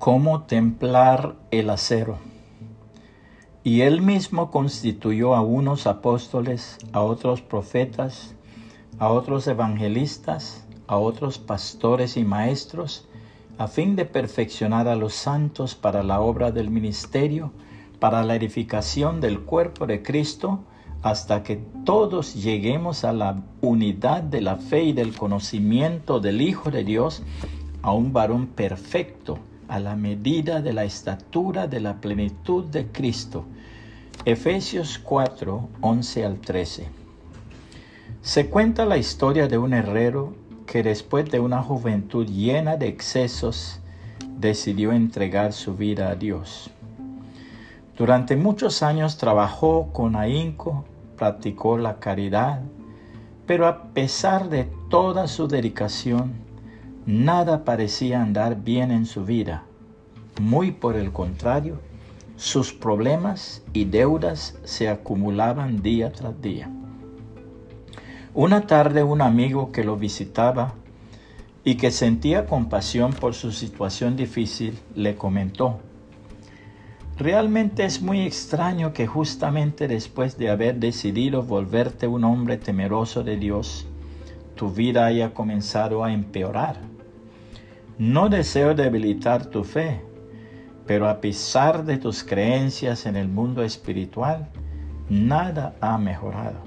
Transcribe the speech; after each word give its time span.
cómo 0.00 0.44
templar 0.44 1.36
el 1.50 1.68
acero. 1.68 2.16
Y 3.62 3.82
él 3.82 4.00
mismo 4.00 4.50
constituyó 4.50 5.34
a 5.34 5.42
unos 5.42 5.86
apóstoles, 5.86 6.78
a 6.94 7.02
otros 7.02 7.42
profetas, 7.42 8.34
a 8.98 9.10
otros 9.10 9.46
evangelistas, 9.46 10.66
a 10.86 10.96
otros 10.96 11.38
pastores 11.38 12.16
y 12.16 12.24
maestros, 12.24 13.08
a 13.58 13.68
fin 13.68 13.94
de 13.94 14.06
perfeccionar 14.06 14.88
a 14.88 14.96
los 14.96 15.12
santos 15.12 15.74
para 15.74 16.02
la 16.02 16.22
obra 16.22 16.50
del 16.50 16.70
ministerio, 16.70 17.52
para 17.98 18.24
la 18.24 18.36
edificación 18.36 19.20
del 19.20 19.40
cuerpo 19.40 19.86
de 19.86 20.02
Cristo, 20.02 20.60
hasta 21.02 21.42
que 21.42 21.56
todos 21.84 22.34
lleguemos 22.42 23.04
a 23.04 23.12
la 23.12 23.42
unidad 23.60 24.22
de 24.22 24.40
la 24.40 24.56
fe 24.56 24.82
y 24.82 24.92
del 24.94 25.14
conocimiento 25.14 26.20
del 26.20 26.40
Hijo 26.40 26.70
de 26.70 26.84
Dios, 26.84 27.22
a 27.82 27.92
un 27.92 28.14
varón 28.14 28.46
perfecto, 28.46 29.38
a 29.70 29.78
la 29.78 29.96
medida 29.96 30.60
de 30.60 30.72
la 30.72 30.84
estatura 30.84 31.68
de 31.68 31.80
la 31.80 32.00
plenitud 32.00 32.64
de 32.64 32.88
Cristo. 32.88 33.44
Efesios 34.24 34.98
4, 34.98 35.68
11 35.80 36.24
al 36.26 36.40
13. 36.40 36.88
Se 38.20 38.50
cuenta 38.50 38.84
la 38.84 38.98
historia 38.98 39.48
de 39.48 39.56
un 39.56 39.72
herrero 39.72 40.34
que 40.66 40.82
después 40.82 41.30
de 41.30 41.40
una 41.40 41.62
juventud 41.62 42.26
llena 42.26 42.76
de 42.76 42.88
excesos, 42.88 43.80
decidió 44.38 44.92
entregar 44.92 45.52
su 45.52 45.76
vida 45.76 46.10
a 46.10 46.14
Dios. 46.14 46.70
Durante 47.96 48.36
muchos 48.36 48.82
años 48.82 49.18
trabajó 49.18 49.88
con 49.92 50.16
ahínco, 50.16 50.84
practicó 51.16 51.76
la 51.76 51.98
caridad, 51.98 52.62
pero 53.46 53.66
a 53.66 53.88
pesar 53.92 54.48
de 54.48 54.68
toda 54.88 55.28
su 55.28 55.48
dedicación, 55.48 56.32
nada 57.10 57.64
parecía 57.64 58.22
andar 58.22 58.62
bien 58.62 58.90
en 58.90 59.06
su 59.06 59.24
vida. 59.24 59.64
Muy 60.40 60.70
por 60.70 60.96
el 60.96 61.12
contrario, 61.12 61.80
sus 62.36 62.72
problemas 62.72 63.62
y 63.72 63.84
deudas 63.84 64.58
se 64.64 64.88
acumulaban 64.88 65.82
día 65.82 66.12
tras 66.12 66.40
día. 66.40 66.70
Una 68.32 68.66
tarde 68.66 69.02
un 69.02 69.20
amigo 69.20 69.72
que 69.72 69.84
lo 69.84 69.96
visitaba 69.96 70.74
y 71.64 71.74
que 71.74 71.90
sentía 71.90 72.46
compasión 72.46 73.12
por 73.12 73.34
su 73.34 73.52
situación 73.52 74.16
difícil 74.16 74.78
le 74.94 75.16
comentó, 75.16 75.80
Realmente 77.20 77.84
es 77.84 78.00
muy 78.00 78.22
extraño 78.22 78.94
que 78.94 79.06
justamente 79.06 79.88
después 79.88 80.38
de 80.38 80.48
haber 80.48 80.76
decidido 80.76 81.42
volverte 81.42 82.06
un 82.06 82.24
hombre 82.24 82.56
temeroso 82.56 83.22
de 83.22 83.36
Dios, 83.36 83.86
tu 84.54 84.70
vida 84.70 85.04
haya 85.04 85.34
comenzado 85.34 86.02
a 86.02 86.14
empeorar. 86.14 86.78
No 88.00 88.30
deseo 88.30 88.74
debilitar 88.74 89.44
tu 89.44 89.62
fe, 89.62 90.00
pero 90.86 91.06
a 91.06 91.20
pesar 91.20 91.84
de 91.84 91.98
tus 91.98 92.24
creencias 92.24 93.04
en 93.04 93.14
el 93.14 93.28
mundo 93.28 93.62
espiritual, 93.62 94.48
nada 95.10 95.74
ha 95.82 95.98
mejorado. 95.98 96.60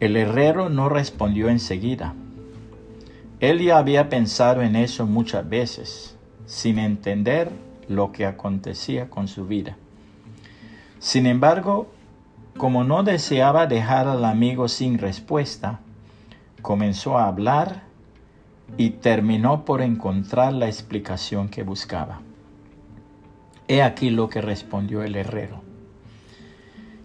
El 0.00 0.16
herrero 0.16 0.70
no 0.70 0.88
respondió 0.88 1.50
enseguida. 1.50 2.14
Él 3.40 3.60
ya 3.60 3.76
había 3.76 4.08
pensado 4.08 4.62
en 4.62 4.74
eso 4.74 5.04
muchas 5.04 5.46
veces, 5.46 6.16
sin 6.46 6.78
entender 6.78 7.50
lo 7.88 8.10
que 8.10 8.24
acontecía 8.24 9.10
con 9.10 9.28
su 9.28 9.46
vida. 9.46 9.76
Sin 10.98 11.26
embargo, 11.26 11.88
como 12.56 12.84
no 12.84 13.02
deseaba 13.02 13.66
dejar 13.66 14.08
al 14.08 14.24
amigo 14.24 14.66
sin 14.66 14.96
respuesta, 14.96 15.80
comenzó 16.62 17.18
a 17.18 17.28
hablar 17.28 17.87
y 18.76 18.90
terminó 18.90 19.64
por 19.64 19.80
encontrar 19.80 20.52
la 20.52 20.66
explicación 20.66 21.48
que 21.48 21.62
buscaba. 21.62 22.20
He 23.66 23.82
aquí 23.82 24.10
lo 24.10 24.28
que 24.28 24.40
respondió 24.40 25.02
el 25.02 25.16
herrero. 25.16 25.62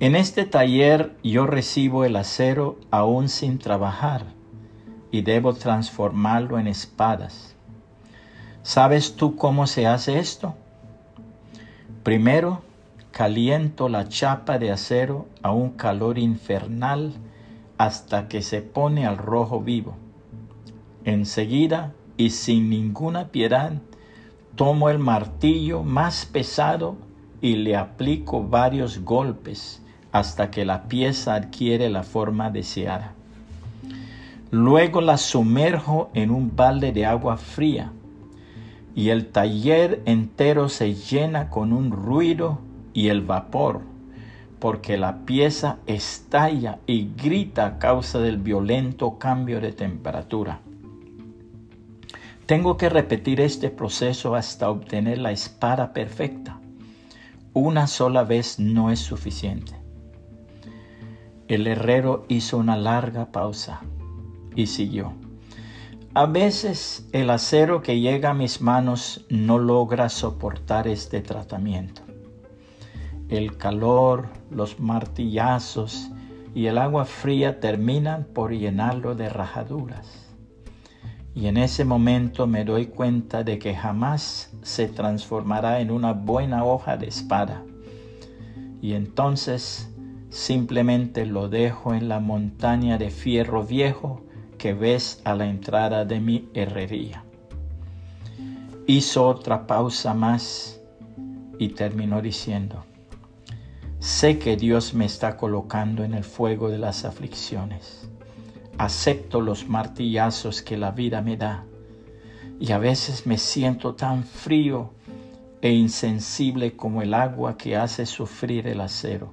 En 0.00 0.16
este 0.16 0.44
taller 0.44 1.16
yo 1.22 1.46
recibo 1.46 2.04
el 2.04 2.16
acero 2.16 2.78
aún 2.90 3.28
sin 3.28 3.58
trabajar 3.58 4.26
y 5.10 5.22
debo 5.22 5.54
transformarlo 5.54 6.58
en 6.58 6.66
espadas. 6.66 7.54
¿Sabes 8.62 9.14
tú 9.14 9.36
cómo 9.36 9.66
se 9.66 9.86
hace 9.86 10.18
esto? 10.18 10.54
Primero, 12.02 12.62
caliento 13.12 13.88
la 13.88 14.08
chapa 14.08 14.58
de 14.58 14.72
acero 14.72 15.26
a 15.42 15.52
un 15.52 15.70
calor 15.70 16.18
infernal 16.18 17.14
hasta 17.78 18.26
que 18.28 18.42
se 18.42 18.60
pone 18.60 19.06
al 19.06 19.16
rojo 19.18 19.60
vivo. 19.60 19.96
Enseguida, 21.04 21.92
y 22.16 22.30
sin 22.30 22.70
ninguna 22.70 23.28
piedad, 23.28 23.72
tomo 24.56 24.88
el 24.88 24.98
martillo 24.98 25.82
más 25.82 26.26
pesado 26.26 26.96
y 27.40 27.56
le 27.56 27.76
aplico 27.76 28.42
varios 28.42 29.00
golpes 29.04 29.82
hasta 30.12 30.50
que 30.50 30.64
la 30.64 30.84
pieza 30.84 31.34
adquiere 31.34 31.90
la 31.90 32.04
forma 32.04 32.50
deseada. 32.50 33.12
Luego 34.50 35.00
la 35.00 35.18
sumerjo 35.18 36.10
en 36.14 36.30
un 36.30 36.54
balde 36.54 36.92
de 36.92 37.04
agua 37.04 37.36
fría 37.36 37.90
y 38.94 39.08
el 39.08 39.26
taller 39.26 40.00
entero 40.04 40.68
se 40.68 40.94
llena 40.94 41.50
con 41.50 41.72
un 41.72 41.90
ruido 41.90 42.60
y 42.92 43.08
el 43.08 43.22
vapor, 43.22 43.80
porque 44.60 44.96
la 44.96 45.26
pieza 45.26 45.78
estalla 45.86 46.78
y 46.86 47.08
grita 47.16 47.66
a 47.66 47.78
causa 47.78 48.20
del 48.20 48.38
violento 48.38 49.18
cambio 49.18 49.60
de 49.60 49.72
temperatura. 49.72 50.60
Tengo 52.46 52.76
que 52.76 52.90
repetir 52.90 53.40
este 53.40 53.70
proceso 53.70 54.34
hasta 54.34 54.68
obtener 54.68 55.16
la 55.16 55.32
espada 55.32 55.94
perfecta. 55.94 56.60
Una 57.54 57.86
sola 57.86 58.22
vez 58.22 58.58
no 58.58 58.90
es 58.90 58.98
suficiente. 58.98 59.72
El 61.48 61.66
herrero 61.66 62.26
hizo 62.28 62.58
una 62.58 62.76
larga 62.76 63.32
pausa 63.32 63.80
y 64.54 64.66
siguió. 64.66 65.14
A 66.12 66.26
veces 66.26 67.08
el 67.12 67.30
acero 67.30 67.80
que 67.80 68.00
llega 68.00 68.30
a 68.30 68.34
mis 68.34 68.60
manos 68.60 69.24
no 69.30 69.58
logra 69.58 70.10
soportar 70.10 70.86
este 70.86 71.22
tratamiento. 71.22 72.02
El 73.30 73.56
calor, 73.56 74.28
los 74.50 74.80
martillazos 74.80 76.10
y 76.54 76.66
el 76.66 76.76
agua 76.76 77.06
fría 77.06 77.58
terminan 77.58 78.24
por 78.24 78.52
llenarlo 78.52 79.14
de 79.14 79.30
rajaduras. 79.30 80.23
Y 81.34 81.46
en 81.48 81.56
ese 81.56 81.84
momento 81.84 82.46
me 82.46 82.64
doy 82.64 82.86
cuenta 82.86 83.42
de 83.42 83.58
que 83.58 83.74
jamás 83.74 84.50
se 84.62 84.86
transformará 84.86 85.80
en 85.80 85.90
una 85.90 86.12
buena 86.12 86.64
hoja 86.64 86.96
de 86.96 87.08
espada. 87.08 87.64
Y 88.80 88.92
entonces 88.94 89.90
simplemente 90.30 91.26
lo 91.26 91.48
dejo 91.48 91.94
en 91.94 92.08
la 92.08 92.20
montaña 92.20 92.98
de 92.98 93.10
fierro 93.10 93.64
viejo 93.64 94.22
que 94.58 94.74
ves 94.74 95.20
a 95.24 95.34
la 95.34 95.46
entrada 95.46 96.04
de 96.04 96.20
mi 96.20 96.48
herrería. 96.54 97.24
Hizo 98.86 99.26
otra 99.26 99.66
pausa 99.66 100.14
más 100.14 100.80
y 101.58 101.70
terminó 101.70 102.22
diciendo, 102.22 102.84
sé 103.98 104.38
que 104.38 104.56
Dios 104.56 104.94
me 104.94 105.04
está 105.04 105.36
colocando 105.36 106.04
en 106.04 106.14
el 106.14 106.24
fuego 106.24 106.68
de 106.68 106.78
las 106.78 107.04
aflicciones. 107.04 108.08
Acepto 108.78 109.40
los 109.40 109.68
martillazos 109.68 110.62
que 110.62 110.76
la 110.76 110.90
vida 110.90 111.20
me 111.22 111.36
da 111.36 111.64
y 112.58 112.72
a 112.72 112.78
veces 112.78 113.26
me 113.26 113.38
siento 113.38 113.94
tan 113.94 114.24
frío 114.24 114.90
e 115.60 115.70
insensible 115.72 116.76
como 116.76 117.02
el 117.02 117.14
agua 117.14 117.56
que 117.56 117.76
hace 117.76 118.04
sufrir 118.06 118.66
el 118.66 118.80
acero. 118.80 119.32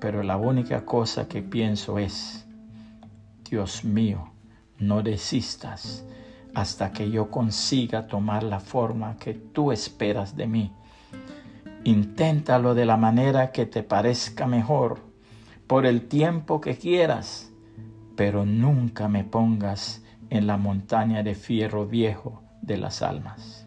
Pero 0.00 0.22
la 0.22 0.36
única 0.36 0.84
cosa 0.84 1.28
que 1.28 1.42
pienso 1.42 1.98
es, 1.98 2.46
Dios 3.48 3.84
mío, 3.84 4.30
no 4.78 5.02
desistas 5.02 6.04
hasta 6.54 6.92
que 6.92 7.10
yo 7.10 7.30
consiga 7.30 8.06
tomar 8.06 8.42
la 8.42 8.60
forma 8.60 9.16
que 9.16 9.34
tú 9.34 9.72
esperas 9.72 10.36
de 10.36 10.46
mí. 10.46 10.72
Inténtalo 11.84 12.74
de 12.74 12.86
la 12.86 12.96
manera 12.96 13.52
que 13.52 13.66
te 13.66 13.82
parezca 13.82 14.46
mejor, 14.46 15.00
por 15.66 15.86
el 15.86 16.08
tiempo 16.08 16.60
que 16.60 16.76
quieras, 16.76 17.49
pero 18.20 18.44
nunca 18.44 19.08
me 19.08 19.24
pongas 19.24 20.02
en 20.28 20.46
la 20.46 20.58
montaña 20.58 21.22
de 21.22 21.34
fierro 21.34 21.86
viejo 21.86 22.42
de 22.60 22.76
las 22.76 23.00
almas. 23.00 23.66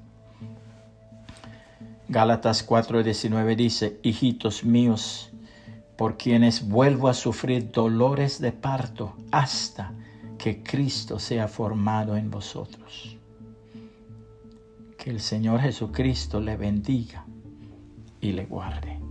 Gálatas 2.08 2.64
4:19 2.64 3.56
dice, 3.56 4.00
hijitos 4.04 4.64
míos, 4.64 5.34
por 5.98 6.18
quienes 6.18 6.70
vuelvo 6.70 7.10
a 7.10 7.16
sufrir 7.16 7.72
dolores 7.72 8.40
de 8.40 8.52
parto 8.52 9.16
hasta 9.32 9.92
que 10.38 10.62
Cristo 10.62 11.18
sea 11.18 11.48
formado 11.48 12.16
en 12.16 12.30
vosotros. 12.30 13.18
Que 15.00 15.10
el 15.10 15.20
Señor 15.20 15.62
Jesucristo 15.62 16.40
le 16.40 16.58
bendiga 16.58 17.26
y 18.22 18.34
le 18.34 18.46
guarde. 18.46 19.03